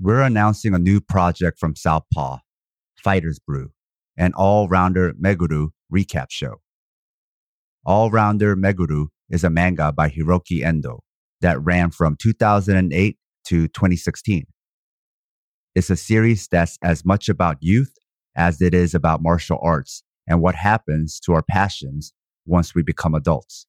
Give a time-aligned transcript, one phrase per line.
[0.00, 2.38] we're announcing a new project from Southpaw,
[2.96, 3.70] Fighters Brew,
[4.16, 6.60] an all-rounder Meguru recap show.
[7.84, 11.00] All-rounder Meguru is a manga by Hiroki Endo
[11.40, 13.16] that ran from 2008
[13.46, 14.44] to 2016.
[15.74, 17.94] It's a series that's as much about youth
[18.36, 22.12] as it is about martial arts and what happens to our passions
[22.46, 23.66] once we become adults.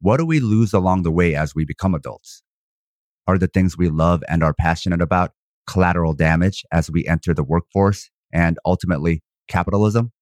[0.00, 2.42] What do we lose along the way as we become adults?
[3.26, 5.32] Are the things we love and are passionate about
[5.66, 10.12] collateral damage as we enter the workforce and ultimately capitalism?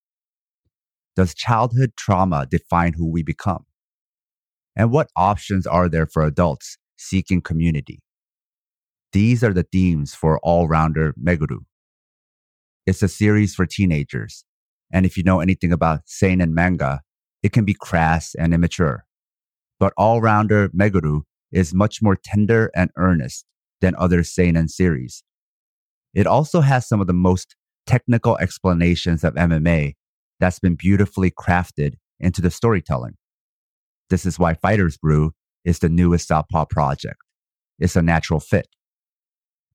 [1.17, 3.65] Does childhood trauma define who we become?
[4.77, 8.01] And what options are there for adults seeking community?
[9.13, 11.59] These are the themes for All Rounder Meguru.
[12.87, 14.45] It's a series for teenagers.
[14.93, 17.01] And if you know anything about seinen manga,
[17.43, 19.05] it can be crass and immature.
[19.79, 23.45] But All Rounder Meguru is much more tender and earnest
[23.81, 25.25] than other seinen series.
[26.15, 27.55] It also has some of the most
[27.87, 29.95] technical explanations of MMA
[30.39, 33.15] that's been beautifully crafted into the storytelling.
[34.09, 35.33] This is why Fighters Brew
[35.65, 37.19] is the newest Southpaw project.
[37.79, 38.69] It's a natural fit.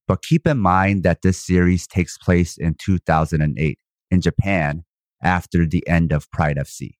[0.08, 3.80] But keep in mind that this series takes place in 2008
[4.11, 4.83] in Japan
[5.23, 6.92] after the end of Pride FC.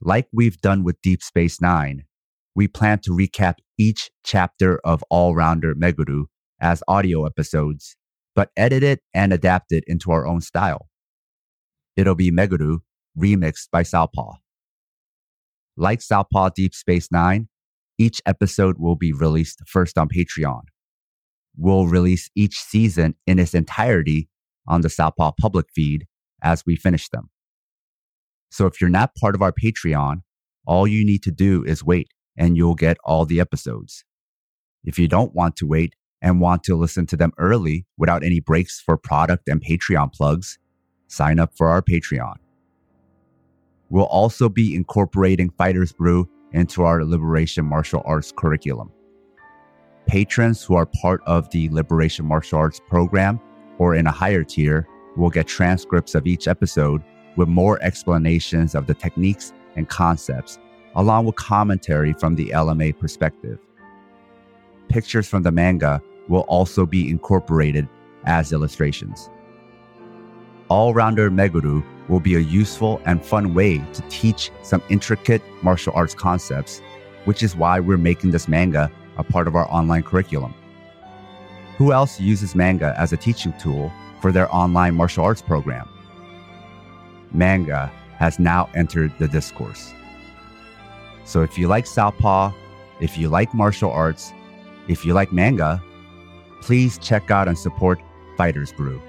[0.00, 2.04] Like we've done with Deep Space Nine,
[2.54, 6.24] we plan to recap each chapter of All Rounder Meguru
[6.64, 7.94] as audio episodes,
[8.34, 10.88] but edit it and adapt it into our own style.
[11.94, 12.78] It'll be Meguru
[13.16, 14.32] remixed by Southpaw.
[15.76, 17.48] Like Southpaw Deep Space Nine,
[17.98, 20.62] each episode will be released first on Patreon.
[21.54, 24.30] We'll release each season in its entirety
[24.66, 26.06] on the Southpaw public feed
[26.42, 27.28] as we finish them.
[28.50, 30.22] So if you're not part of our Patreon,
[30.66, 34.04] all you need to do is wait and you'll get all the episodes.
[34.82, 38.40] If you don't want to wait and want to listen to them early without any
[38.40, 40.58] breaks for product and Patreon plugs,
[41.06, 42.36] sign up for our Patreon.
[43.90, 48.90] We'll also be incorporating Fighters Brew into our Liberation Martial Arts curriculum.
[50.06, 53.38] Patrons who are part of the Liberation Martial Arts program
[53.76, 57.02] or in a higher tier will get transcripts of each episode
[57.36, 60.58] with more explanations of the techniques and concepts,
[60.96, 63.58] along with commentary from the LMA perspective.
[64.88, 67.88] Pictures from the manga will also be incorporated
[68.24, 69.30] as illustrations.
[70.68, 75.92] All Rounder Meguru will be a useful and fun way to teach some intricate martial
[75.94, 76.80] arts concepts,
[77.24, 80.54] which is why we're making this manga a part of our online curriculum.
[81.76, 85.88] Who else uses manga as a teaching tool for their online martial arts program?
[87.34, 89.92] manga has now entered the discourse.
[91.24, 92.52] So if you like Southpaw,
[93.00, 94.32] if you like martial arts,
[94.88, 95.82] if you like manga,
[96.64, 98.00] please check out and support
[98.36, 99.00] Fighters Brew.